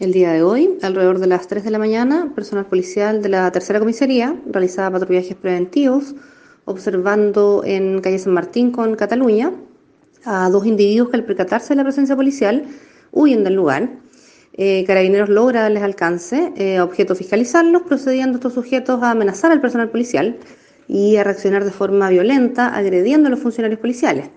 [0.00, 3.52] El día de hoy, alrededor de las 3 de la mañana, personal policial de la
[3.52, 6.16] tercera comisaría realizaba patrullajes preventivos
[6.64, 9.52] observando en calle San Martín con Cataluña
[10.24, 12.64] a dos individuos que al percatarse de la presencia policial
[13.12, 13.88] huyen del lugar.
[14.54, 19.90] Eh, Carabineros logra darles alcance, eh, objeto fiscalizarlos, procediendo estos sujetos a amenazar al personal
[19.90, 20.38] policial
[20.88, 24.28] y a reaccionar de forma violenta, agrediendo a los funcionarios policiales.